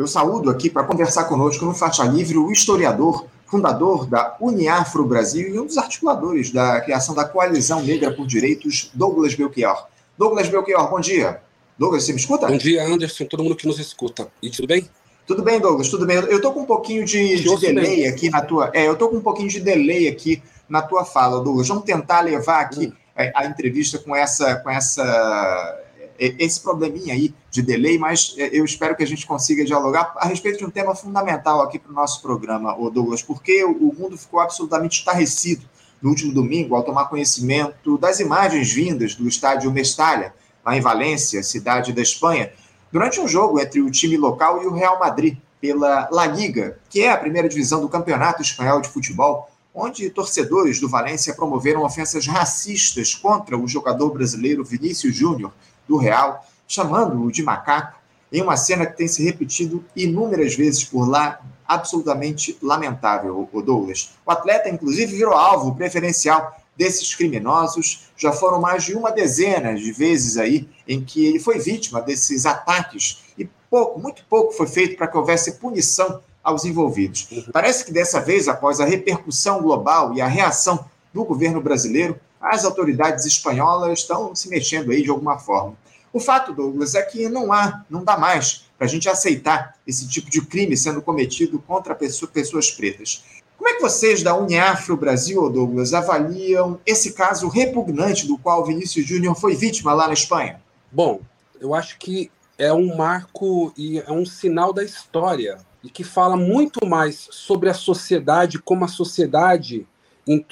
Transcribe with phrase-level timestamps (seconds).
[0.00, 5.54] Eu saúdo aqui para conversar conosco no Faixa Livre o historiador, fundador da Uniafro Brasil
[5.54, 9.88] e um dos articuladores da criação da Coalizão Negra por Direitos, Douglas Belchior.
[10.16, 11.42] Douglas Belchior, bom dia.
[11.78, 12.46] Douglas, você me escuta?
[12.46, 14.26] Bom dia, Anderson, todo mundo que nos escuta.
[14.42, 14.88] E tudo bem?
[15.26, 16.16] Tudo bem, Douglas, tudo bem.
[16.16, 18.08] Eu estou com um pouquinho de, de delay bem.
[18.08, 18.70] aqui na tua.
[18.72, 21.68] É, eu estou com um pouquinho de delay aqui na tua fala, Douglas.
[21.68, 22.92] Vamos tentar levar aqui hum.
[23.14, 25.78] a, a entrevista com essa, com essa
[26.20, 30.26] esse probleminha aí de delay, mas é, eu espero que a gente consiga dialogar a
[30.26, 34.40] respeito de um tema fundamental aqui para o nosso programa, Douglas, porque o mundo ficou
[34.40, 35.64] absolutamente estarrecido
[36.00, 41.42] no último domingo ao tomar conhecimento das imagens vindas do estádio Mestalha, lá em Valência,
[41.42, 42.52] cidade da Espanha,
[42.92, 47.02] durante um jogo entre o time local e o Real Madrid, pela La Liga, que
[47.02, 52.26] é a primeira divisão do Campeonato Espanhol de Futebol, onde torcedores do Valência promoveram ofensas
[52.26, 55.52] racistas contra o jogador brasileiro Vinícius Júnior,
[55.86, 57.98] do Real, chamando-o de macaco,
[58.32, 64.10] em uma cena que tem se repetido inúmeras vezes por lá, absolutamente lamentável, o Douglas.
[64.24, 68.10] O atleta, inclusive, virou alvo preferencial desses criminosos.
[68.16, 72.46] Já foram mais de uma dezena de vezes aí em que ele foi vítima desses
[72.46, 77.28] ataques e pouco, muito pouco foi feito para que houvesse punição aos envolvidos.
[77.52, 82.64] Parece que dessa vez, após a repercussão global e a reação do governo brasileiro, as
[82.64, 85.76] autoridades espanholas estão se mexendo aí de alguma forma.
[86.12, 90.08] O fato, Douglas, é que não há, não dá mais para a gente aceitar esse
[90.08, 93.22] tipo de crime sendo cometido contra pessoas pretas.
[93.56, 99.06] Como é que vocês da Uniafro Brasil, Douglas, avaliam esse caso repugnante do qual Vinícius
[99.06, 100.60] Júnior foi vítima lá na Espanha?
[100.90, 101.20] Bom,
[101.60, 106.36] eu acho que é um marco e é um sinal da história e que fala
[106.36, 109.86] muito mais sobre a sociedade, como a sociedade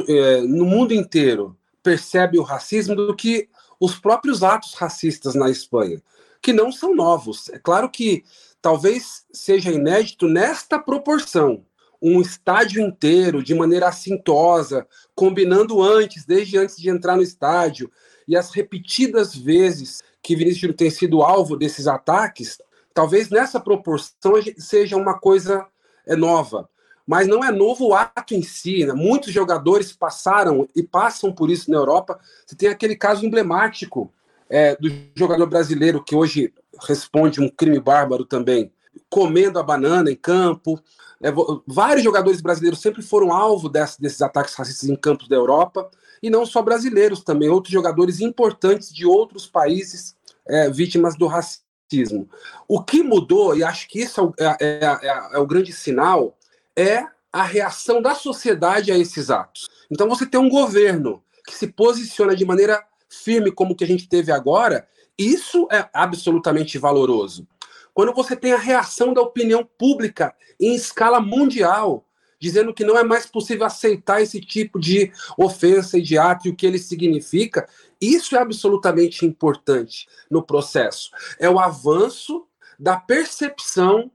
[0.09, 3.49] é, no mundo inteiro percebe o racismo do que
[3.81, 6.03] os próprios atos racistas na Espanha,
[6.43, 7.49] que não são novos.
[7.51, 8.25] É claro que
[8.61, 11.65] talvez seja inédito nesta proporção.
[12.01, 17.91] Um estádio inteiro, de maneira assintosa, combinando antes, desde antes de entrar no estádio,
[18.27, 22.59] e as repetidas vezes que Vinícius tem sido alvo desses ataques,
[22.99, 25.65] talvez nessa proporção seja uma coisa
[26.05, 26.69] é, nova
[27.07, 28.85] mas não é novo o ato em si.
[28.85, 28.93] Né?
[28.93, 32.21] Muitos jogadores passaram e passam por isso na Europa.
[32.45, 34.13] Você tem aquele caso emblemático
[34.51, 36.53] é, do jogador brasileiro que hoje
[36.87, 38.71] responde um crime bárbaro também,
[39.09, 40.79] comendo a banana em campo.
[41.23, 41.33] É,
[41.67, 45.91] vários jogadores brasileiros sempre foram alvo desse, desses ataques racistas em campos da Europa,
[46.23, 50.15] e não só brasileiros também, outros jogadores importantes de outros países
[50.47, 51.68] é, vítimas do racismo.
[52.67, 56.37] O que mudou, e acho que isso é, é, é, é o grande sinal,
[56.77, 59.69] é a reação da sociedade a esses atos.
[59.91, 64.09] Então você tem um governo que se posiciona de maneira firme, como que a gente
[64.09, 67.47] teve agora, isso é absolutamente valoroso.
[67.93, 72.05] Quando você tem a reação da opinião pública em escala mundial,
[72.41, 76.51] dizendo que não é mais possível aceitar esse tipo de ofensa e de ato e
[76.51, 77.69] o que ele significa,
[78.01, 81.11] isso é absolutamente importante no processo.
[81.39, 82.47] É o avanço
[82.79, 84.11] da percepção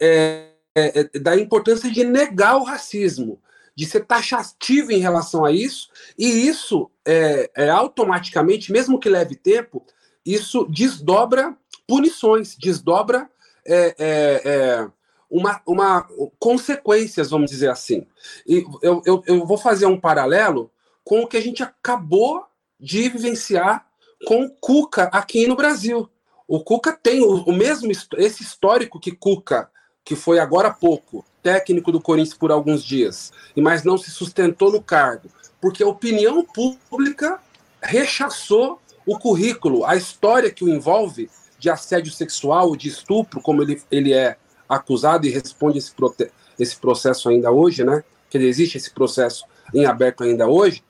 [0.00, 3.40] é, é, é, da importância de negar o racismo,
[3.74, 9.34] de ser taxativo em relação a isso, e isso é, é automaticamente, mesmo que leve
[9.34, 9.84] tempo,
[10.24, 11.56] isso desdobra
[11.86, 13.28] punições, desdobra
[13.66, 14.88] é, é,
[15.30, 18.06] uma, uma consequências, vamos dizer assim.
[18.46, 20.70] E eu, eu, eu vou fazer um paralelo
[21.04, 22.44] com o que a gente acabou
[22.82, 23.86] de vivenciar
[24.26, 26.10] com Cuca aqui no Brasil.
[26.48, 29.70] O Cuca tem o, o mesmo esse histórico que Cuca
[30.04, 34.70] que foi agora há pouco técnico do Corinthians por alguns dias, mas não se sustentou
[34.70, 35.28] no cargo,
[35.60, 37.40] porque a opinião pública
[37.80, 43.80] rechaçou o currículo, a história que o envolve de assédio sexual, de estupro, como ele,
[43.90, 44.36] ele é
[44.68, 45.92] acusado e responde esse,
[46.58, 48.02] esse processo ainda hoje, né?
[48.28, 49.44] Que existe esse processo
[49.74, 50.82] em aberto ainda hoje,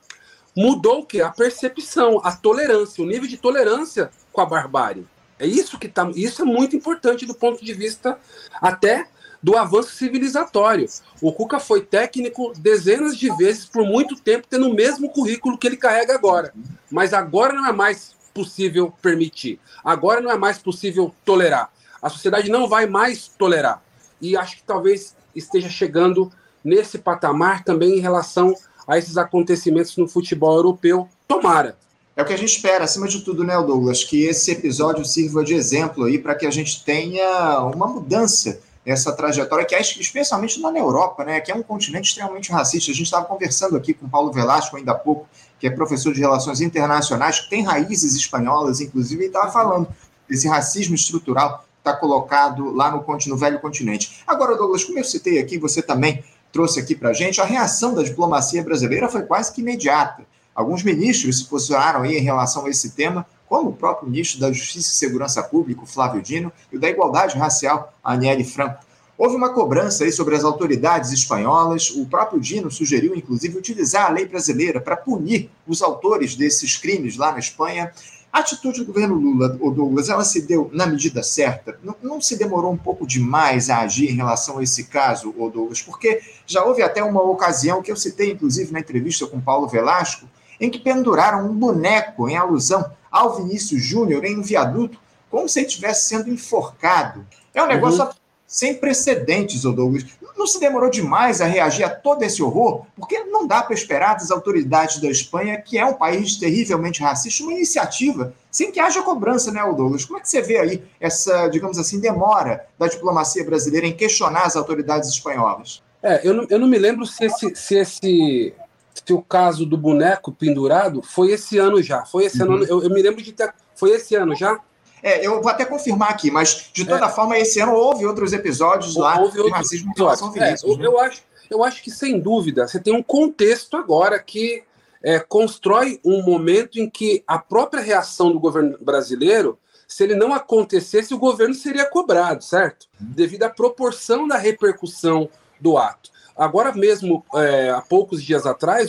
[0.56, 1.20] mudou o que?
[1.20, 5.06] A percepção, a tolerância, o nível de tolerância com a barbárie.
[5.38, 8.18] É isso que tá, isso é muito importante do ponto de vista
[8.60, 9.08] até
[9.42, 10.88] do avanço civilizatório.
[11.20, 15.66] O Cuca foi técnico dezenas de vezes por muito tempo, tendo o mesmo currículo que
[15.66, 16.54] ele carrega agora.
[16.90, 19.58] Mas agora não é mais possível permitir.
[19.84, 21.70] Agora não é mais possível tolerar.
[22.00, 23.82] A sociedade não vai mais tolerar.
[24.20, 26.30] E acho que talvez esteja chegando
[26.64, 28.54] nesse patamar também em relação
[28.86, 31.08] a esses acontecimentos no futebol europeu.
[31.26, 31.76] Tomara.
[32.14, 34.04] É o que a gente espera, acima de tudo, né, Douglas?
[34.04, 39.12] Que esse episódio sirva de exemplo aí para que a gente tenha uma mudança nessa
[39.12, 41.40] trajetória, que é especialmente na Europa, né?
[41.40, 42.90] Que é um continente extremamente racista.
[42.90, 45.26] A gente estava conversando aqui com Paulo Velasco ainda há pouco,
[45.58, 49.88] que é professor de relações internacionais, que tem raízes espanholas, inclusive, e estava falando
[50.28, 54.22] desse racismo estrutural está colocado lá no, no velho continente.
[54.26, 57.94] Agora, Douglas, como eu citei aqui, você também trouxe aqui para a gente, a reação
[57.94, 60.24] da diplomacia brasileira foi quase que imediata.
[60.54, 64.52] Alguns ministros se posicionaram aí em relação a esse tema, como o próprio ministro da
[64.52, 68.84] Justiça e Segurança Pública, Flávio Dino, e o da Igualdade Racial, Aniele Franco.
[69.16, 71.90] Houve uma cobrança aí sobre as autoridades espanholas.
[71.90, 77.16] O próprio Dino sugeriu, inclusive, utilizar a lei brasileira para punir os autores desses crimes
[77.16, 77.92] lá na Espanha.
[78.32, 81.78] A atitude do governo Lula, o Douglas, ela se deu na medida certa?
[81.82, 85.50] Não, não, se demorou um pouco demais a agir em relação a esse caso, o
[85.50, 85.82] Douglas?
[85.82, 90.26] Porque já houve até uma ocasião que eu citei, inclusive, na entrevista com Paulo Velasco,
[90.58, 94.98] em que penduraram um boneco em alusão ao Vinícius Júnior em um viaduto,
[95.30, 97.26] como se ele estivesse sendo enforcado.
[97.52, 98.21] É um negócio uhum
[98.52, 100.04] sem precedentes, Douglas.
[100.36, 102.84] Não se demorou demais a reagir a todo esse horror?
[102.94, 107.42] Porque não dá para esperar das autoridades da Espanha, que é um país terrivelmente racista,
[107.42, 110.04] uma iniciativa sem que haja cobrança, né, Douglas?
[110.04, 114.42] Como é que você vê aí essa, digamos assim, demora da diplomacia brasileira em questionar
[114.42, 115.82] as autoridades espanholas?
[116.02, 118.54] É, eu não, eu não me lembro se esse, se esse
[118.94, 122.04] se o caso do boneco pendurado foi esse ano já.
[122.04, 122.52] Foi esse uhum.
[122.52, 122.64] ano.
[122.64, 123.52] Eu, eu, me lembro de ter.
[123.74, 124.60] Foi esse ano já?
[125.02, 127.08] É, eu vou até confirmar aqui, mas de toda é.
[127.08, 130.36] forma, esse ano houve outros episódios lá houve de racismo episódios.
[130.36, 130.86] É, eu, né?
[130.86, 134.62] eu, acho, eu acho que, sem dúvida, você tem um contexto agora que
[135.02, 139.58] é, constrói um momento em que a própria reação do governo brasileiro,
[139.88, 142.86] se ele não acontecesse, o governo seria cobrado, certo?
[143.00, 143.08] Uhum.
[143.10, 145.28] Devido à proporção da repercussão
[145.60, 146.10] do ato.
[146.36, 148.88] Agora mesmo, é, há poucos dias atrás,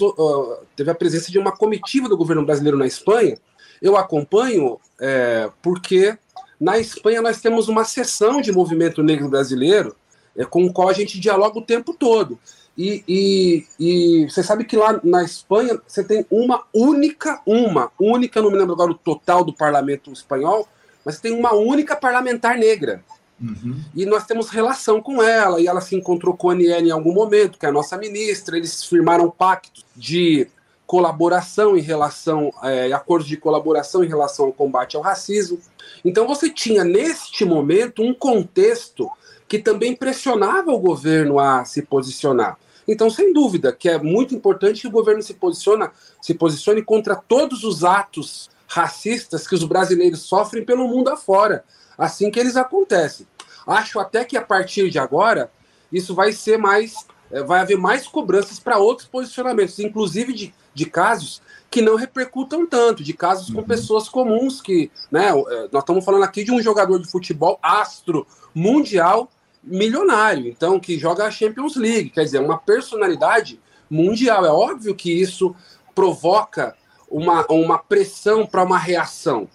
[0.76, 3.38] teve a presença de uma comitiva do governo brasileiro na Espanha,
[3.84, 6.18] eu acompanho é, porque
[6.60, 9.94] na Espanha nós temos uma seção de movimento negro brasileiro
[10.38, 12.40] é, com o qual a gente dialoga o tempo todo.
[12.78, 18.42] E, e, e, você sabe que lá na Espanha você tem uma única, uma única,
[18.42, 20.68] não me lembro agora o total do parlamento espanhol,
[21.06, 23.04] mas tem uma única parlamentar negra.
[23.40, 23.80] Uhum.
[23.94, 27.14] E nós temos relação com ela, e ela se encontrou com a Aniele em algum
[27.14, 30.48] momento, que é a nossa ministra, eles firmaram pacto de
[30.86, 35.60] colaboração em relação, é, acordos de colaboração em relação ao combate ao racismo.
[36.04, 39.10] Então você tinha neste momento um contexto
[39.48, 42.58] que também pressionava o governo a se posicionar.
[42.88, 45.92] Então, sem dúvida, que é muito importante que o governo se posiciona,
[46.22, 51.64] se posicione contra todos os atos racistas que os brasileiros sofrem pelo mundo afora,
[51.98, 53.28] assim que eles acontecem.
[53.66, 55.50] Acho até que a partir de agora
[55.92, 57.06] isso vai ser mais,
[57.42, 63.04] vai haver mais cobranças para outros posicionamentos, inclusive de de casos que não repercutam tanto,
[63.04, 63.56] de casos uhum.
[63.56, 67.60] com pessoas comuns que, né, é, nós estamos falando aqui de um jogador de futebol
[67.62, 69.30] astro mundial
[69.64, 73.60] milionário, então que joga a Champions League, quer dizer, uma personalidade
[73.90, 74.46] mundial.
[74.46, 75.56] É óbvio que isso
[75.96, 76.76] provoca
[77.10, 79.48] uma, uma pressão para uma reação.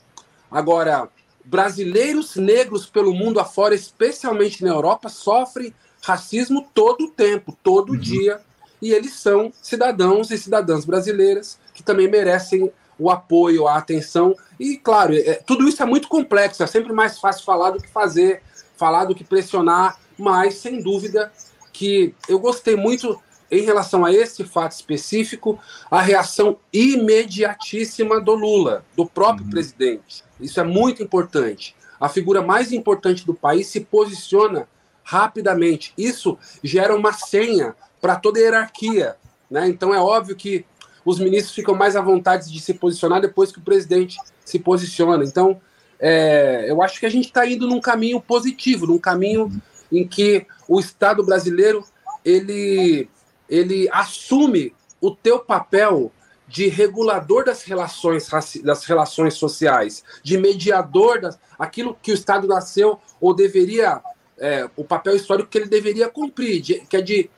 [0.51, 1.09] Agora,
[1.45, 5.75] brasileiros negros pelo mundo afora, especialmente na Europa, sofrem
[6.09, 7.99] racismo todo o tempo, todo uhum.
[7.99, 8.41] dia,
[8.81, 14.35] e eles são cidadãos e cidadãs brasileiras que também merecem o apoio, a atenção.
[14.59, 17.89] E, claro, é, tudo isso é muito complexo, é sempre mais fácil falar do que
[17.89, 18.43] fazer,
[18.77, 21.31] falar do que pressionar, mas, sem dúvida,
[21.73, 23.21] que eu gostei muito
[23.51, 25.59] em relação a esse fato específico,
[25.91, 29.51] a reação imediatíssima do Lula, do próprio uhum.
[29.51, 30.25] presidente.
[30.41, 31.77] Isso é muito importante.
[32.01, 34.67] A figura mais importante do país se posiciona
[35.09, 35.95] rapidamente.
[35.97, 39.17] Isso gera uma senha para toda a hierarquia.
[39.50, 39.67] Né?
[39.67, 40.67] Então é óbvio que
[41.03, 45.25] os ministros ficam mais à vontade de se posicionar depois que o presidente se posiciona.
[45.25, 45.59] Então,
[45.99, 49.50] é, eu acho que a gente está indo num caminho positivo, num caminho
[49.91, 51.83] em que o Estado brasileiro
[52.23, 53.09] ele,
[53.49, 56.12] ele assume o teu papel
[56.47, 58.29] de regulador das relações
[58.62, 64.03] das relações sociais, de mediador das aquilo que o Estado nasceu ou deveria
[64.38, 67.30] é, o papel histórico que ele deveria cumprir, de, que é de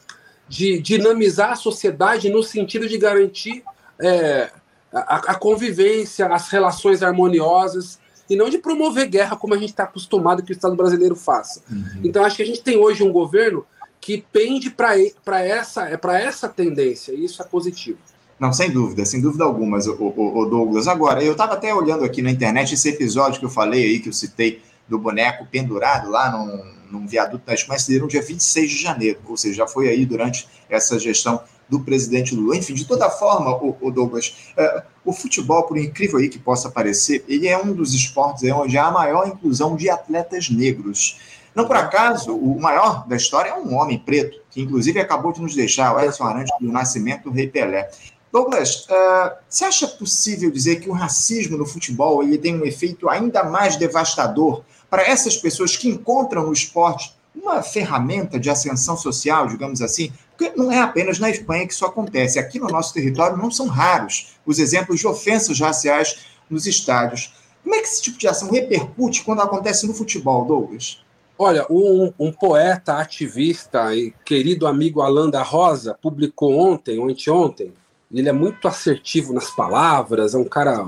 [0.50, 3.62] de dinamizar a sociedade no sentido de garantir
[4.00, 4.50] é,
[4.92, 9.84] a, a, convivência, as relações harmoniosas, e não de promover guerra como a gente está
[9.84, 11.62] acostumado que o Estado brasileiro faça.
[11.70, 12.00] Uhum.
[12.02, 13.64] Então, acho que a gente tem hoje um governo
[14.00, 17.98] que pende para essa, é essa tendência, e isso é positivo.
[18.36, 20.88] Não, sem dúvida, sem dúvida alguma, o, Douglas.
[20.88, 24.08] Agora, eu estava até olhando aqui na internet esse episódio que eu falei aí, que
[24.08, 28.70] eu citei, do boneco pendurado lá num, num viaduto da Espanha, se no dia 26
[28.70, 32.56] de janeiro, ou seja, já foi aí durante essa gestão do presidente Lula.
[32.56, 36.68] Enfim, de toda forma, o, o Douglas, é, o futebol, por incrível aí que possa
[36.68, 41.18] parecer, ele é um dos esportes onde há a maior inclusão de atletas negros.
[41.54, 45.40] Não por acaso, o maior da história é um homem preto, que inclusive acabou de
[45.40, 47.90] nos deixar, o Edson Arantes, do nascimento do Rei Pelé.
[48.32, 53.08] Douglas, uh, você acha possível dizer que o racismo no futebol ele tem um efeito
[53.08, 59.46] ainda mais devastador para essas pessoas que encontram no esporte uma ferramenta de ascensão social,
[59.46, 62.38] digamos assim, porque não é apenas na Espanha que isso acontece.
[62.38, 66.18] Aqui no nosso território não são raros os exemplos de ofensas raciais
[66.50, 67.32] nos estádios.
[67.62, 71.02] Como é que esse tipo de ação repercute quando acontece no futebol, Douglas?
[71.38, 77.72] Olha, um, um, poeta, ativista e querido amigo Alan da Rosa publicou ontem, ou anteontem,
[78.12, 80.86] ele é muito assertivo nas palavras, é um cara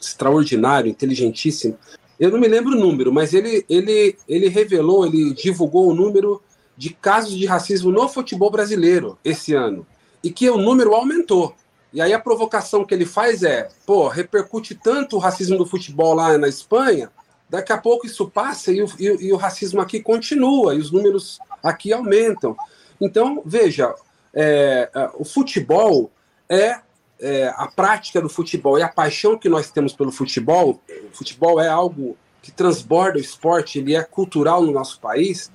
[0.00, 1.76] extraordinário, inteligentíssimo.
[2.18, 6.40] Eu não me lembro o número, mas ele, ele, ele revelou, ele divulgou o número
[6.76, 9.86] de casos de racismo no futebol brasileiro esse ano.
[10.22, 11.54] E que o número aumentou.
[11.92, 16.14] E aí a provocação que ele faz é: pô, repercute tanto o racismo do futebol
[16.14, 17.10] lá na Espanha,
[17.48, 20.90] Daqui a pouco isso passa e o, e, e o racismo aqui continua, e os
[20.90, 22.56] números aqui aumentam.
[23.00, 23.94] Então, veja,
[24.32, 26.10] é, é, o futebol
[26.48, 26.80] é,
[27.24, 30.82] é, a prática do futebol e a paixão que nós temos pelo futebol.
[31.10, 35.50] O futebol é algo que transborda o esporte, ele é cultural no nosso país.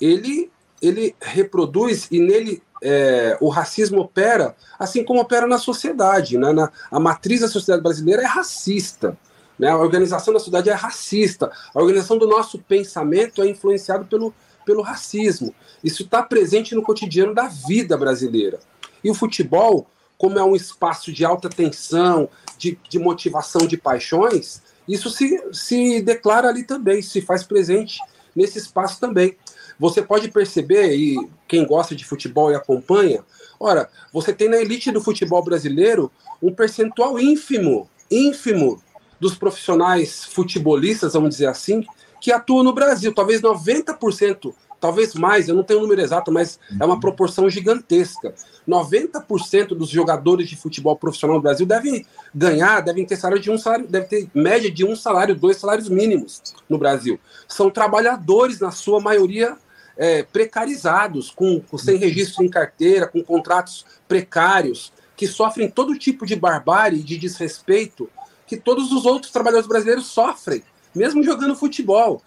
[0.00, 0.50] Ele,
[0.82, 6.36] ele reproduz e nele é, o racismo opera, assim como opera na sociedade.
[6.36, 6.52] Né?
[6.52, 9.16] Na, a matriz da sociedade brasileira é racista.
[9.56, 9.68] Né?
[9.68, 11.52] A organização da sociedade é racista.
[11.72, 14.34] A organização do nosso pensamento é influenciado pelo,
[14.66, 15.54] pelo racismo.
[15.84, 18.58] Isso está presente no cotidiano da vida brasileira.
[19.04, 19.86] E o futebol,
[20.20, 26.02] como é um espaço de alta tensão, de, de motivação de paixões, isso se, se
[26.02, 27.98] declara ali também, se faz presente
[28.36, 29.34] nesse espaço também.
[29.78, 31.16] Você pode perceber, e
[31.48, 33.24] quem gosta de futebol e acompanha,
[33.58, 36.12] ora, você tem na elite do futebol brasileiro
[36.42, 38.78] um percentual ínfimo, ínfimo
[39.18, 41.82] dos profissionais futebolistas, vamos dizer assim,
[42.20, 43.14] que atuam no Brasil.
[43.14, 48.34] Talvez 90%, talvez mais, eu não tenho o número exato, mas é uma proporção gigantesca.
[48.68, 53.58] 90% dos jogadores de futebol profissional no Brasil devem ganhar, devem ter salário de um
[53.58, 57.20] salário, deve ter média de um salário, dois salários mínimos no Brasil.
[57.46, 59.56] São trabalhadores, na sua maioria,
[59.96, 66.24] é, precarizados, com, com, sem registro em carteira, com contratos precários, que sofrem todo tipo
[66.24, 68.08] de barbárie, de desrespeito
[68.46, 70.62] que todos os outros trabalhadores brasileiros sofrem,
[70.94, 72.22] mesmo jogando futebol.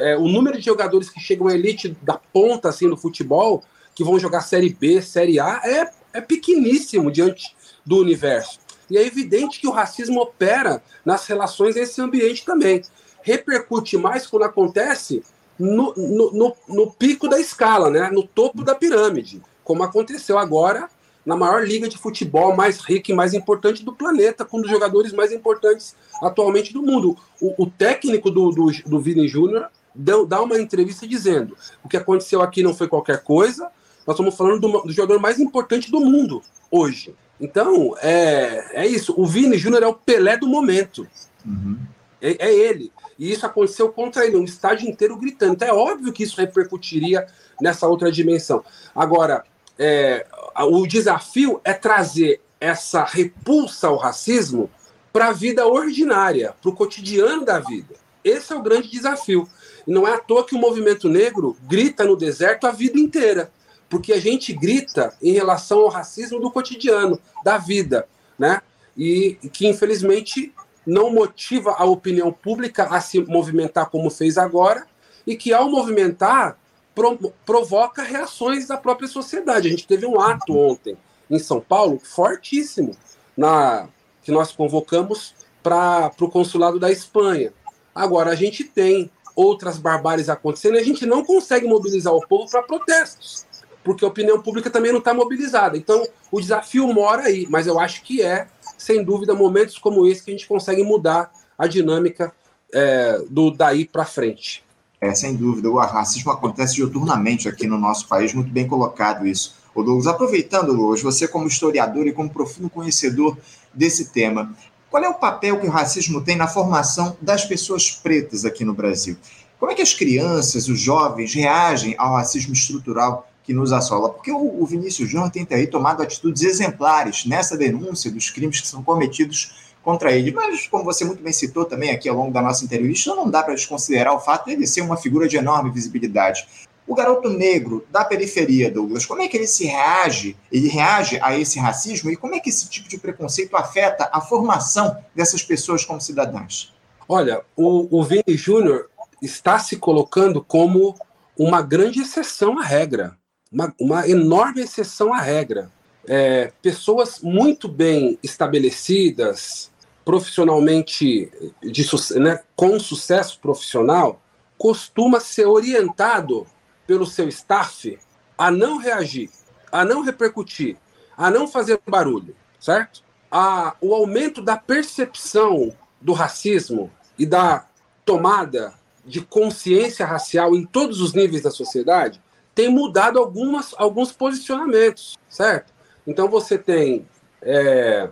[0.00, 3.62] É, o número de jogadores que chegam à elite da ponta assim no futebol,
[3.94, 8.60] que vão jogar Série B, Série A, é, é pequeníssimo diante do universo.
[8.90, 12.82] E é evidente que o racismo opera nas relações nesse ambiente também.
[13.22, 15.22] Repercute mais quando acontece
[15.58, 18.10] no, no, no, no pico da escala, né?
[18.10, 20.88] no topo da pirâmide, como aconteceu agora
[21.28, 24.70] na maior liga de futebol mais rica e mais importante do planeta, com um dos
[24.70, 27.18] jogadores mais importantes atualmente do mundo.
[27.38, 31.54] O, o técnico do, do, do Vini Júnior dá uma entrevista dizendo:
[31.84, 33.70] o que aconteceu aqui não foi qualquer coisa,
[34.06, 37.14] nós estamos falando do, do jogador mais importante do mundo hoje.
[37.38, 39.12] Então, é, é isso.
[39.14, 41.06] O Vini Júnior é o Pelé do momento.
[41.44, 41.76] Uhum.
[42.22, 42.90] É, é, ele.
[43.18, 45.52] E isso aconteceu contra ele, um estádio inteiro gritando.
[45.52, 47.26] Então, é óbvio que isso repercutiria
[47.60, 48.64] nessa outra dimensão.
[48.94, 49.44] Agora,
[49.78, 50.26] é,
[50.60, 54.70] o desafio é trazer essa repulsa ao racismo
[55.12, 57.94] para a vida ordinária, para o cotidiano da vida.
[58.24, 59.48] Esse é o grande desafio.
[59.86, 63.50] Não é à toa que o movimento negro grita no deserto a vida inteira,
[63.88, 68.06] porque a gente grita em relação ao racismo do cotidiano, da vida,
[68.38, 68.60] né?
[68.96, 70.52] E que infelizmente
[70.84, 74.86] não motiva a opinião pública a se movimentar como fez agora,
[75.26, 76.58] e que ao movimentar
[76.98, 79.68] pro, provoca reações da própria sociedade.
[79.68, 80.96] A gente teve um ato ontem
[81.30, 82.96] em São Paulo fortíssimo
[83.36, 83.88] na
[84.22, 87.52] que nós convocamos para o consulado da Espanha.
[87.94, 92.50] Agora a gente tem outras barbáries acontecendo e a gente não consegue mobilizar o povo
[92.50, 93.46] para protestos,
[93.84, 95.76] porque a opinião pública também não está mobilizada.
[95.76, 100.24] Então o desafio mora aí, mas eu acho que é, sem dúvida, momentos como esse
[100.24, 102.32] que a gente consegue mudar a dinâmica
[102.72, 104.64] é, do daí para frente.
[105.00, 109.56] É, sem dúvida, o racismo acontece diuturnamente aqui no nosso país, muito bem colocado isso.
[109.74, 113.38] O Douglas, aproveitando, Douglas, você como historiador e como profundo conhecedor
[113.72, 114.52] desse tema,
[114.90, 118.74] qual é o papel que o racismo tem na formação das pessoas pretas aqui no
[118.74, 119.16] Brasil?
[119.58, 124.08] Como é que as crianças, os jovens reagem ao racismo estrutural que nos assola?
[124.08, 128.82] Porque o, Vinícius Júnior tem aí tomado atitudes exemplares nessa denúncia dos crimes que são
[128.82, 130.32] cometidos contra ele.
[130.32, 133.42] Mas, como você muito bem citou também aqui ao longo da nossa entrevista, não dá
[133.42, 136.46] para desconsiderar o fato de ele ser uma figura de enorme visibilidade.
[136.86, 140.36] O garoto negro da periferia, Douglas, como é que ele se reage?
[140.52, 144.20] Ele reage a esse racismo e como é que esse tipo de preconceito afeta a
[144.20, 146.74] formação dessas pessoas como cidadãs?
[147.08, 148.90] Olha, o, o Vini Júnior
[149.22, 150.94] está se colocando como
[151.34, 153.16] uma grande exceção à regra,
[153.50, 155.70] uma, uma enorme exceção à regra.
[156.06, 159.70] É, pessoas muito bem estabelecidas,
[160.08, 161.86] profissionalmente de,
[162.18, 164.22] né, com sucesso profissional
[164.56, 166.46] costuma ser orientado
[166.86, 167.98] pelo seu staff
[168.38, 169.28] a não reagir,
[169.70, 170.78] a não repercutir,
[171.14, 173.02] a não fazer barulho, certo?
[173.30, 177.66] A, o aumento da percepção do racismo e da
[178.02, 178.72] tomada
[179.04, 182.18] de consciência racial em todos os níveis da sociedade
[182.54, 185.70] tem mudado algumas, alguns posicionamentos, certo?
[186.06, 187.06] Então você tem
[187.42, 188.08] é,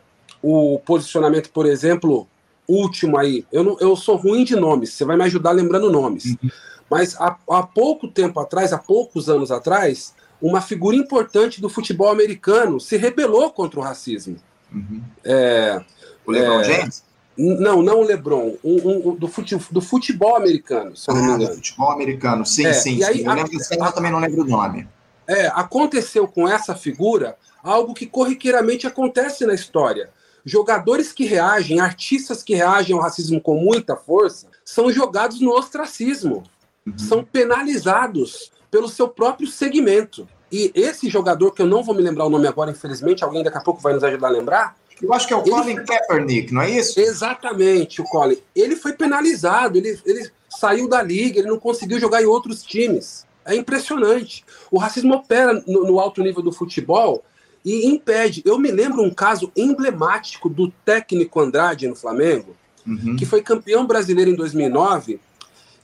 [0.46, 2.28] o posicionamento, por exemplo,
[2.68, 3.44] último aí.
[3.50, 6.24] Eu, não, eu sou ruim de nomes, você vai me ajudar lembrando nomes.
[6.26, 6.50] Uhum.
[6.88, 12.08] Mas há, há pouco tempo atrás, há poucos anos atrás, uma figura importante do futebol
[12.08, 14.36] americano se rebelou contra o racismo.
[14.72, 15.02] Uhum.
[15.24, 15.82] É,
[16.24, 17.04] o LeBron é, James?
[17.36, 21.32] Não, não o LeBron, um, um, do, fute, do futebol americano, se eu não me
[21.32, 21.54] ah, engano.
[21.56, 23.02] futebol americano, sim, é, sim.
[23.02, 23.24] Aí, sim.
[23.24, 24.88] Eu a, lembro eu também não lembro o nome.
[25.26, 30.08] É, aconteceu com essa figura algo que corriqueiramente acontece na história.
[30.48, 36.44] Jogadores que reagem, artistas que reagem ao racismo com muita força, são jogados no ostracismo,
[36.86, 36.96] uhum.
[36.96, 40.28] são penalizados pelo seu próprio segmento.
[40.52, 43.58] E esse jogador, que eu não vou me lembrar o nome agora, infelizmente, alguém daqui
[43.58, 44.76] a pouco vai nos ajudar a lembrar.
[45.02, 45.50] Eu acho que é o ele...
[45.50, 47.00] Colin Kaepernick, não é isso?
[47.00, 48.38] Exatamente, o Colin.
[48.54, 53.26] Ele foi penalizado, ele, ele saiu da liga, ele não conseguiu jogar em outros times.
[53.44, 54.44] É impressionante.
[54.70, 57.24] O racismo opera no, no alto nível do futebol
[57.66, 58.42] e impede.
[58.44, 62.56] Eu me lembro um caso emblemático do técnico Andrade no Flamengo,
[62.87, 63.16] uhum.
[63.16, 65.18] que foi campeão brasileiro em 2009,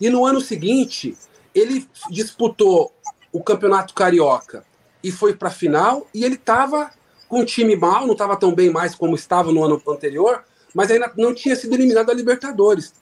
[0.01, 1.17] e no ano seguinte
[1.53, 2.93] ele disputou
[3.33, 4.65] o Campeonato Carioca
[5.03, 6.93] e foi para a final, e ele estava
[7.29, 10.89] com um time mal, não estava tão bem mais como estava no ano anterior, mas
[10.89, 12.95] ainda não tinha sido eliminado da Libertadores.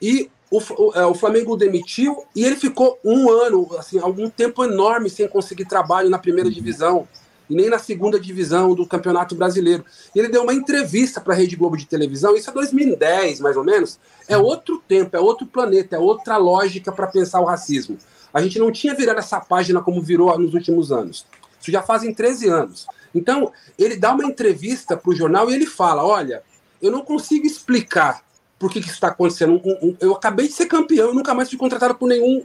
[0.00, 4.30] E o, o, é, o, Flamengo o demitiu e ele ficou um ano, assim, algum
[4.30, 6.54] tempo enorme sem conseguir trabalho na primeira uhum.
[6.54, 7.08] divisão
[7.48, 9.84] e nem na segunda divisão do Campeonato Brasileiro.
[10.14, 13.56] E ele deu uma entrevista para a Rede Globo de televisão, isso é 2010, mais
[13.56, 13.98] ou menos.
[14.28, 17.98] É outro tempo, é outro planeta, é outra lógica para pensar o racismo.
[18.32, 21.26] A gente não tinha virado essa página como virou nos últimos anos.
[21.60, 22.86] Isso já fazem 13 anos.
[23.14, 26.42] Então, ele dá uma entrevista para o jornal e ele fala: Olha,
[26.82, 28.24] eu não consigo explicar
[28.58, 29.60] por que, que isso está acontecendo.
[30.00, 32.44] Eu acabei de ser campeão, eu nunca mais fui contratado por nenhum,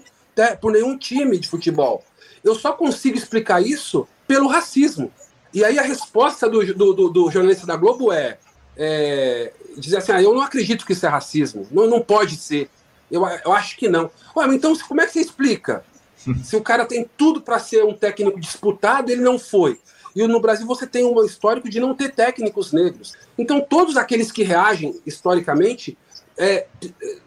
[0.62, 2.04] por nenhum time de futebol.
[2.44, 5.12] Eu só consigo explicar isso pelo racismo.
[5.54, 8.38] E aí a resposta do, do, do jornalista da Globo é,
[8.78, 12.70] é, dizer assim, ah, eu não acredito que isso é racismo, não, não pode ser.
[13.12, 14.12] Eu, eu acho que não.
[14.36, 15.84] Ué, então como é que você explica?
[16.44, 19.80] Se o cara tem tudo para ser um técnico disputado, ele não foi.
[20.16, 23.14] E no Brasil você tem um histórico de não ter técnicos negros.
[23.38, 25.98] Então todos aqueles que reagem historicamente
[26.38, 26.68] é,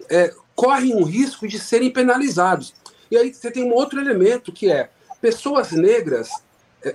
[0.08, 2.74] é, correm um risco de serem penalizados.
[3.10, 4.90] E aí você tem um outro elemento que é
[5.22, 6.28] pessoas negras
[6.84, 6.94] é,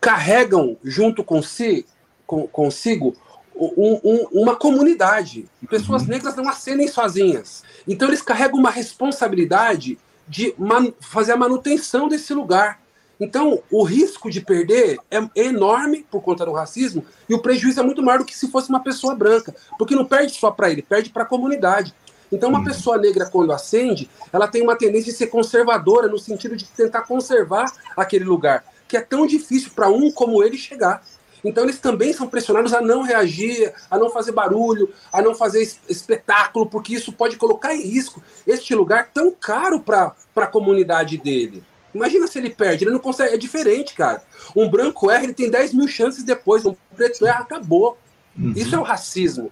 [0.00, 1.86] carregam junto com si,
[2.26, 3.14] com, consigo
[3.54, 5.46] um, um, uma comunidade.
[5.68, 6.08] Pessoas uhum.
[6.08, 7.62] negras não ascendem sozinhas.
[7.86, 10.54] Então eles carregam uma responsabilidade de
[11.00, 12.80] fazer a manutenção desse lugar.
[13.18, 17.82] Então, o risco de perder é enorme por conta do racismo e o prejuízo é
[17.82, 20.82] muito maior do que se fosse uma pessoa branca, porque não perde só para ele,
[20.82, 21.94] perde para a comunidade.
[22.30, 22.64] Então, uma uhum.
[22.64, 27.02] pessoa negra, quando acende, ela tem uma tendência de ser conservadora, no sentido de tentar
[27.02, 31.02] conservar aquele lugar que é tão difícil para um como ele chegar.
[31.44, 35.62] Então eles também são pressionados a não reagir, a não fazer barulho, a não fazer
[35.88, 41.62] espetáculo, porque isso pode colocar em risco este lugar tão caro para a comunidade dele.
[41.94, 44.22] Imagina se ele perde, ele não consegue, é diferente, cara.
[44.54, 47.96] Um branco erra, ele tem 10 mil chances depois, um preto erra, acabou.
[48.36, 48.52] Uhum.
[48.54, 49.50] Isso é o racismo.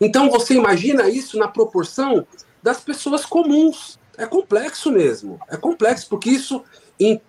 [0.00, 2.26] Então você imagina isso na proporção
[2.62, 3.98] das pessoas comuns.
[4.18, 5.38] É complexo mesmo.
[5.48, 6.64] É complexo, porque isso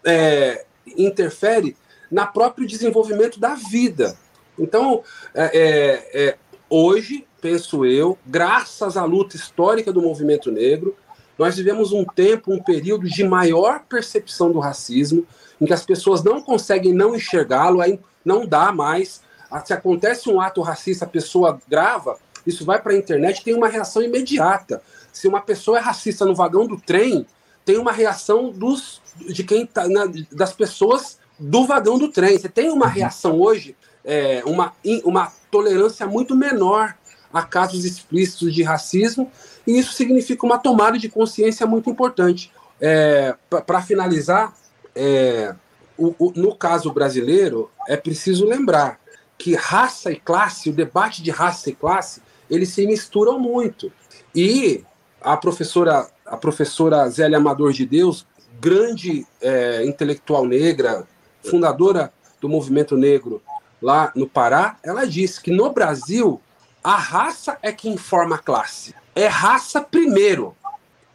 [0.06, 1.76] é, interfere
[2.10, 4.18] na próprio desenvolvimento da vida.
[4.58, 6.38] Então, é, é, é,
[6.70, 10.96] hoje, penso eu, graças à luta histórica do movimento negro,
[11.38, 15.28] nós vivemos um tempo, um período de maior percepção do racismo,
[15.62, 19.22] em que as pessoas não conseguem não enxergá-lo, aí não dá mais.
[19.64, 22.18] Se acontece um ato racista, a pessoa grava,
[22.48, 24.82] isso vai para a internet, tem uma reação imediata.
[25.12, 27.28] Se uma pessoa é racista no vagão do trem,
[27.66, 32.40] tem uma reação dos, de quem tá na, das pessoas do vagão do trem.
[32.40, 32.92] Você tem uma uhum.
[32.92, 36.96] reação hoje, é, uma, uma tolerância muito menor
[37.34, 39.30] a casos explícitos de racismo,
[39.68, 42.52] e isso significa uma tomada de consciência muito importante.
[42.80, 44.56] É, Para finalizar,
[44.96, 45.54] é,
[45.98, 49.00] o, o, no caso brasileiro, é preciso lembrar
[49.38, 53.92] que raça e classe, o debate de raça e classe, eles se misturam muito.
[54.36, 54.84] E
[55.22, 58.26] a professora a professora Zélia Amador de Deus,
[58.60, 61.08] grande é, intelectual negra,
[61.44, 63.42] fundadora do movimento negro
[63.82, 66.42] lá no Pará, ela disse que no Brasil
[66.84, 68.96] A raça é que informa a classe.
[69.16, 70.56] É raça primeiro.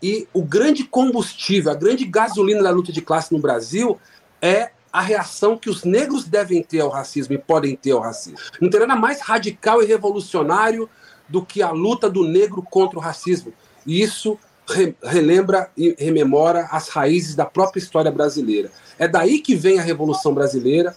[0.02, 3.98] E o grande combustível, a grande gasolina da luta de classe no Brasil
[4.40, 8.38] é a reação que os negros devem ter ao racismo e podem ter ao racismo.
[8.60, 10.90] Não tem nada mais radical e revolucionário
[11.32, 13.52] do que a luta do negro contra o racismo.
[13.86, 18.70] E isso re relembra e rememora as raízes da própria história brasileira.
[18.98, 20.94] É daí que vem a Revolução Brasileira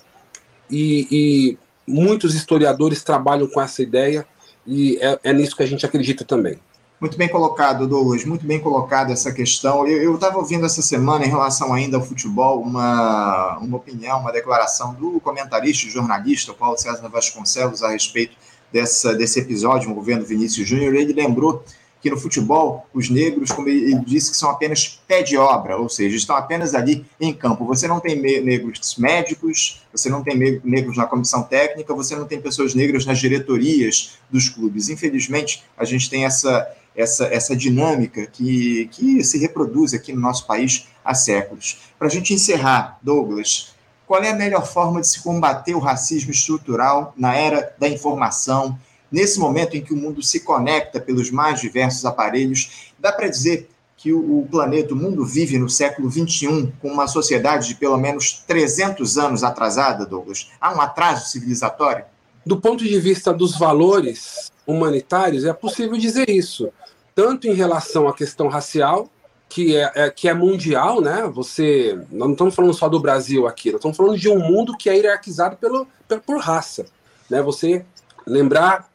[0.70, 4.28] e, e muitos historiadores trabalham com essa ideia
[4.68, 6.60] e é, é nisso que a gente acredita também.
[7.00, 9.86] Muito bem colocado, Douglas, muito bem colocada essa questão.
[9.88, 14.94] Eu estava ouvindo essa semana, em relação ainda ao futebol, uma, uma opinião, uma declaração
[14.94, 18.36] do comentarista e jornalista Paulo César Vasconcelos a respeito
[18.76, 20.94] dessa, desse episódio envolvendo Vinícius Júnior.
[20.96, 21.64] Ele lembrou
[22.02, 25.88] que no futebol, os negros, como ele disse, que são apenas pé de obra, ou
[25.88, 27.66] seja, estão apenas ali em campo.
[27.66, 32.40] Você não tem negros médicos, você não tem negros na comissão técnica, você não tem
[32.42, 34.90] pessoas negras nas diretorias dos clubes.
[34.90, 40.46] Infelizmente, a gente tem essa, essa, essa dinâmica que, que se reproduz aqui no nosso
[40.46, 41.78] país há séculos.
[41.98, 43.74] Para a gente encerrar, Douglas,
[44.08, 48.78] qual é a melhor forma de se combater o racismo estrutural na era da informação,
[49.12, 53.70] Nesse momento em que o mundo se conecta pelos mais diversos aparelhos, dá para dizer
[53.96, 58.44] que o, planeta, o mundo vive no século XXI com uma sociedade de pelo menos
[58.46, 60.52] 300 anos atrasada, Douglas?
[60.60, 62.04] Há um atraso civilizatório?
[62.46, 66.70] Do ponto de vista dos valores humanitários, é possível dizer isso,
[67.16, 69.10] tanto em relação à questão racial,
[69.48, 71.30] que é, é, que é mundial, né?
[71.34, 74.76] Você, nós não estamos falando só do Brasil aqui, nós estamos falando de um mundo
[74.78, 75.88] que é hierarquizado pelo,
[76.26, 76.86] por raça,
[77.30, 77.42] né?
[77.42, 77.86] Você
[78.26, 78.90] lembrar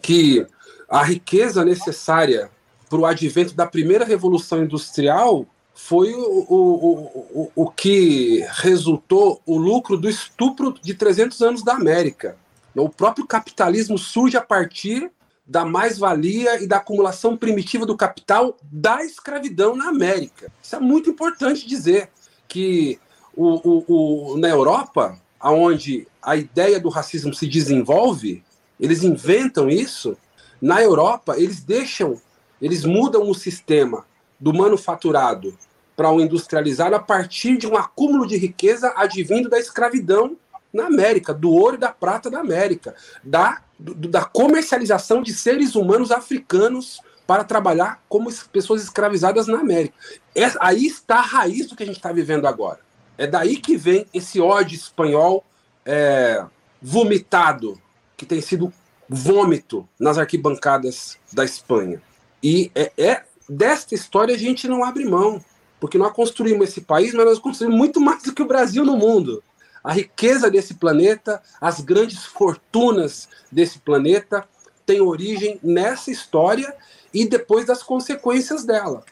[0.00, 0.46] que
[0.88, 2.50] a riqueza necessária
[2.88, 6.94] para o advento da primeira revolução industrial foi o, o,
[7.34, 12.36] o, o que resultou o lucro do estupro de 300 anos da América.
[12.74, 15.10] O próprio capitalismo surge a partir
[15.46, 20.50] da mais-valia e da acumulação primitiva do capital da escravidão na América.
[20.62, 22.10] Isso é muito importante dizer
[22.48, 22.98] que
[23.34, 23.84] o, o,
[24.32, 28.42] o, na Europa, onde a ideia do racismo se desenvolve,
[28.80, 30.16] eles inventam isso.
[30.60, 32.20] Na Europa, eles deixam,
[32.60, 34.04] eles mudam o sistema
[34.40, 35.56] do manufaturado
[35.96, 40.36] para o industrializado a partir de um acúmulo de riqueza advindo da escravidão
[40.76, 45.74] na América, do ouro e da prata da América, da, do, da comercialização de seres
[45.74, 49.94] humanos africanos para trabalhar como pessoas escravizadas na América.
[50.34, 52.78] É, aí está a raiz do que a gente está vivendo agora.
[53.18, 55.44] É daí que vem esse ódio espanhol
[55.84, 56.44] é,
[56.80, 57.80] vomitado
[58.16, 58.72] que tem sido
[59.08, 62.00] vômito nas arquibancadas da Espanha.
[62.42, 65.42] E é, é desta história a gente não abre mão,
[65.80, 68.96] porque nós construímos esse país, mas nós construímos muito mais do que o Brasil no
[68.96, 69.42] mundo.
[69.86, 74.44] A riqueza desse planeta, as grandes fortunas desse planeta
[74.84, 76.74] têm origem nessa história
[77.14, 79.04] e depois das consequências dela.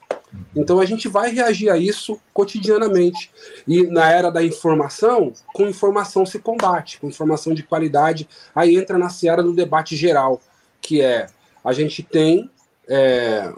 [0.52, 3.30] Então a gente vai reagir a isso cotidianamente.
[3.68, 8.98] E na era da informação, com informação se combate, com informação de qualidade, aí entra
[8.98, 10.42] na seara do debate geral,
[10.80, 11.28] que é
[11.64, 12.50] a gente tem
[12.88, 13.52] é,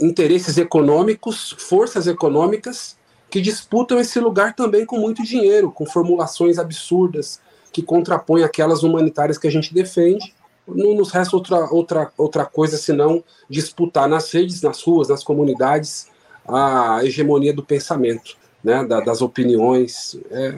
[0.00, 2.96] interesses econômicos, forças econômicas
[3.34, 7.40] que disputam esse lugar também com muito dinheiro, com formulações absurdas
[7.72, 10.32] que contrapõem aquelas humanitárias que a gente defende.
[10.68, 16.06] Não nos resta outra, outra, outra coisa senão disputar nas redes, nas ruas, nas comunidades,
[16.46, 20.16] a hegemonia do pensamento, né, da, das opiniões.
[20.30, 20.54] É,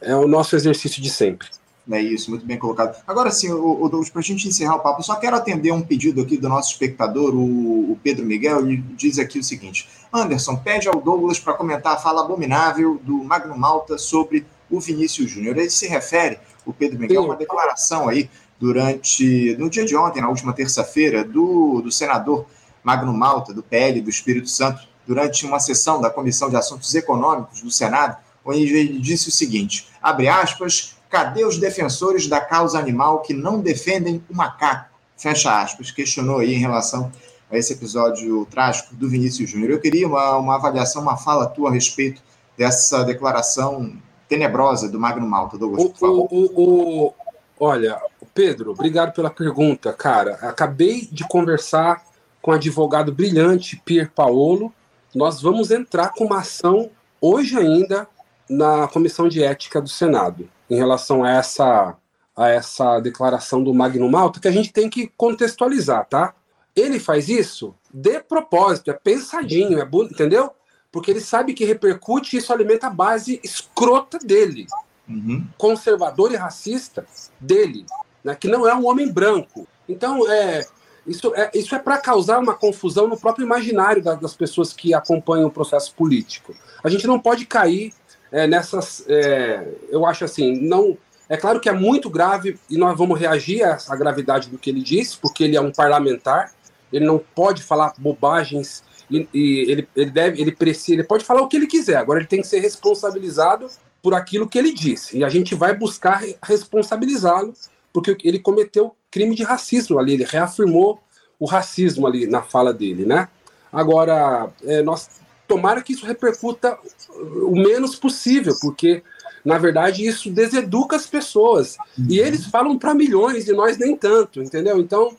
[0.00, 1.48] é o nosso exercício de sempre.
[1.90, 2.96] É isso, muito bem colocado.
[3.06, 6.20] Agora sim, o, o para a gente encerrar o papo, só quero atender um pedido
[6.22, 10.88] aqui do nosso espectador, o, o Pedro Miguel, ele diz aqui o seguinte: Anderson, pede
[10.88, 15.56] ao Douglas para comentar a fala abominável do Magno Malta sobre o Vinícius Júnior.
[15.56, 20.20] Ele se refere, o Pedro Miguel, a uma declaração aí durante, no dia de ontem,
[20.20, 22.46] na última terça-feira, do, do senador
[22.84, 27.62] Magno Malta, do PL do Espírito Santo, durante uma sessão da Comissão de Assuntos Econômicos
[27.62, 33.20] do Senado, onde ele disse o seguinte: abre aspas, cadê os defensores da causa animal
[33.20, 34.90] que não defendem o macaco?
[35.16, 37.12] Fecha aspas, questionou aí em relação
[37.50, 39.72] a esse episódio trágico do Vinícius Júnior.
[39.72, 42.22] Eu queria uma, uma avaliação, uma fala tua a respeito
[42.56, 43.92] dessa declaração
[44.28, 46.28] tenebrosa do Magno Malta, Douglas, por favor.
[46.30, 47.14] O, o, o,
[47.58, 48.00] olha,
[48.32, 50.34] Pedro, obrigado pela pergunta, cara.
[50.42, 52.02] Acabei de conversar
[52.40, 54.72] com o advogado brilhante Pier Paolo,
[55.14, 58.08] nós vamos entrar com uma ação hoje ainda
[58.48, 61.96] na Comissão de Ética do Senado, em relação a essa,
[62.36, 66.34] a essa declaração do Magno Malta, que a gente tem que contextualizar, tá?
[66.76, 70.52] Ele faz isso de propósito, é pensadinho, é entendeu?
[70.92, 74.66] Porque ele sabe que repercute e isso alimenta a base escrota dele,
[75.08, 75.46] uhum.
[75.58, 77.04] conservador e racista
[77.40, 77.84] dele,
[78.22, 78.36] né?
[78.36, 79.66] que não é um homem branco.
[79.88, 80.64] Então, é,
[81.06, 84.94] Isso é, isso é para causar uma confusão no próprio imaginário das, das, pessoas que
[84.94, 86.54] acompanham o processo político.
[86.84, 87.92] A gente não pode cair
[88.32, 89.04] é, nessas.
[89.08, 90.96] É, eu acho assim, não.
[91.28, 94.82] É claro que é muito grave e nós vamos reagir à gravidade do que ele
[94.82, 96.52] disse, porque ele é um parlamentar,
[96.92, 101.42] ele não pode falar bobagens e, e ele, ele deve, ele precisa, ele pode falar
[101.42, 101.96] o que ele quiser.
[101.96, 103.68] Agora ele tem que ser responsabilizado
[104.02, 107.54] por aquilo que ele disse e a gente vai buscar responsabilizá-lo
[107.92, 111.00] porque ele cometeu crime de racismo ali, ele reafirmou
[111.38, 113.28] o racismo ali na fala dele, né?
[113.72, 115.08] Agora, é, nós
[115.50, 116.78] tomara que isso repercuta
[117.18, 119.02] o menos possível, porque
[119.44, 122.06] na verdade isso deseduca as pessoas uhum.
[122.08, 124.78] e eles falam para milhões e nós nem tanto, entendeu?
[124.78, 125.16] Então,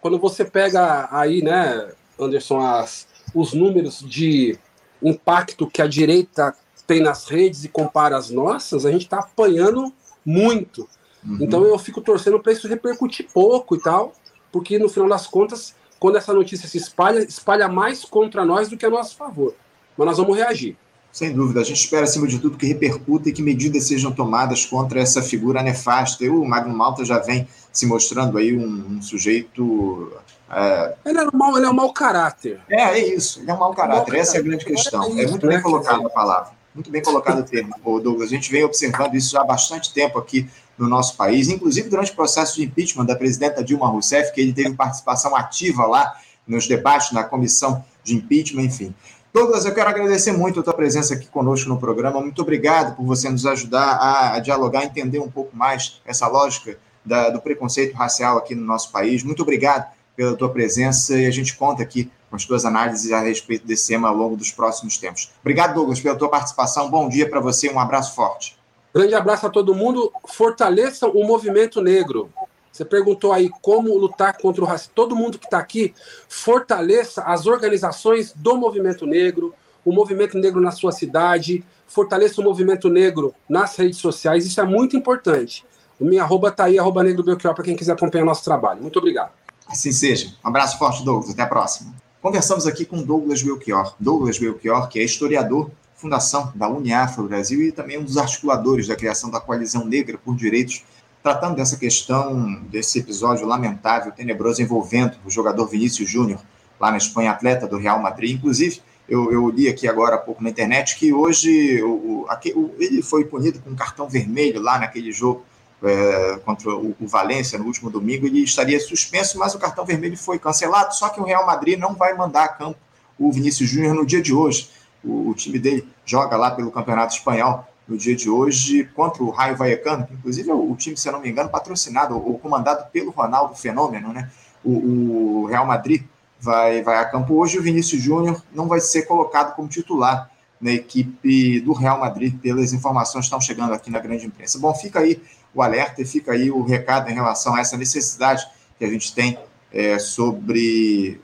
[0.00, 4.58] quando você pega aí, né, Anderson, as, os números de
[5.02, 6.54] impacto que a direita
[6.86, 9.92] tem nas redes e compara as nossas, a gente está apanhando
[10.24, 10.88] muito.
[11.22, 11.38] Uhum.
[11.42, 14.14] Então eu fico torcendo para isso repercutir pouco e tal,
[14.50, 18.78] porque no final das contas, quando essa notícia se espalha, espalha mais contra nós do
[18.78, 19.54] que a nosso favor.
[19.96, 20.76] Mas nós vamos reagir.
[21.12, 24.66] Sem dúvida, a gente espera, acima de tudo, que repercuta e que medidas sejam tomadas
[24.66, 26.24] contra essa figura nefasta.
[26.24, 30.12] E o Magno Malta já vem se mostrando aí um, um sujeito.
[30.50, 30.94] É...
[31.06, 32.60] Ele, é um mau, ele é um mau caráter.
[32.68, 34.36] É, é isso, ele é um mau caráter, mau essa caráter.
[34.36, 35.04] é a grande questão.
[35.04, 35.54] É, isso, é muito né?
[35.54, 36.52] bem colocada a palavra.
[36.74, 38.28] Muito bem colocado o termo, Douglas.
[38.28, 42.16] A gente vem observando isso há bastante tempo aqui no nosso país, inclusive durante o
[42.16, 46.12] processo de impeachment da presidenta Dilma Rousseff, que ele teve participação ativa lá
[46.44, 48.94] nos debates na comissão de impeachment, enfim.
[49.34, 52.20] Douglas, eu quero agradecer muito a tua presença aqui conosco no programa.
[52.20, 56.78] Muito obrigado por você nos ajudar a, a dialogar, entender um pouco mais essa lógica
[57.04, 59.24] da, do preconceito racial aqui no nosso país.
[59.24, 63.18] Muito obrigado pela tua presença e a gente conta aqui com as tuas análises a
[63.18, 65.32] respeito desse tema ao longo dos próximos tempos.
[65.40, 66.88] Obrigado, Douglas, pela tua participação.
[66.88, 68.56] Bom dia para você, um abraço forte.
[68.94, 70.12] Grande abraço a todo mundo.
[70.28, 72.30] Fortaleçam o movimento negro.
[72.74, 74.94] Você perguntou aí como lutar contra o racismo.
[74.96, 75.94] Todo mundo que está aqui,
[76.28, 82.88] fortaleça as organizações do movimento negro, o movimento negro na sua cidade, fortaleça o movimento
[82.88, 84.44] negro nas redes sociais.
[84.44, 85.64] Isso é muito importante.
[86.00, 88.82] O minha arroba está aí, arroba negro para quem quiser acompanhar o nosso trabalho.
[88.82, 89.30] Muito obrigado.
[89.68, 90.34] Assim seja.
[90.44, 91.30] Um abraço forte, Douglas.
[91.30, 91.94] Até a próxima.
[92.20, 93.94] Conversamos aqui com Douglas Belchior.
[94.00, 98.96] Douglas Belchior, que é historiador, fundação da Uniafro Brasil e também um dos articuladores da
[98.96, 100.82] criação da Coalizão Negra por Direitos,
[101.24, 106.38] tratando dessa questão, desse episódio lamentável, tenebroso, envolvendo o jogador Vinícius Júnior,
[106.78, 108.36] lá na Espanha, atleta do Real Madrid.
[108.36, 113.00] Inclusive, eu, eu, li aqui agora há pouco na internet que hoje o, o, ele
[113.00, 115.42] foi punido com um cartão vermelho lá naquele jogo
[115.82, 120.18] é, contra o, o Valência no último domingo, ele estaria suspenso, mas o cartão vermelho
[120.18, 122.78] foi cancelado, só que o Real Madrid não vai mandar a campo
[123.18, 124.68] o Vinícius Júnior no dia de hoje.
[125.02, 129.30] O, o, time dele joga lá pelo Campeonato Espanhol no dia de hoje contra o
[129.30, 132.90] Raio Vallecano, que inclusive é o, time, se eu não me engano, patrocinado ou comandado
[132.90, 134.30] pelo Ronaldo Fenômeno, né?
[134.64, 136.02] O, o Real Madrid
[136.40, 140.70] vai, vai a campo hoje o Vinícius Júnior não vai ser colocado como titular na
[140.70, 144.58] equipe do Real Madrid, pelas informações que estão chegando aqui na grande imprensa.
[144.58, 145.20] Bom, fica aí
[145.54, 148.46] o alerta e fica aí o recado em relação a essa necessidade
[148.78, 149.38] que a gente tem
[149.70, 151.20] é, sobre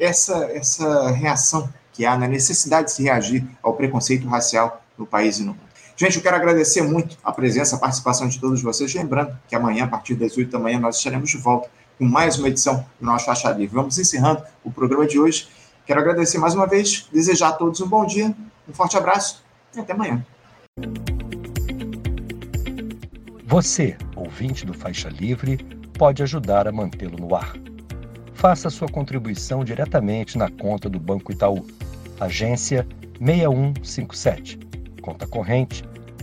[0.00, 5.38] essa, essa reação que há na necessidade de se reagir ao preconceito racial no país
[5.38, 5.67] e no mundo.
[6.00, 8.94] Gente, eu quero agradecer muito a presença, a participação de todos vocês.
[8.94, 12.38] Lembrando que amanhã, a partir das 8 da manhã, nós estaremos de volta com mais
[12.38, 13.74] uma edição do nosso Faixa Livre.
[13.74, 15.48] Vamos encerrando o programa de hoje.
[15.84, 18.32] Quero agradecer mais uma vez, desejar a todos um bom dia,
[18.68, 19.42] um forte abraço
[19.74, 20.24] e até amanhã.
[23.44, 25.56] Você, ouvinte do Faixa Livre,
[25.98, 27.56] pode ajudar a mantê-lo no ar.
[28.34, 31.66] Faça sua contribuição diretamente na conta do Banco Itaú,
[32.20, 32.86] agência
[33.20, 34.60] 6157,
[35.02, 35.87] conta corrente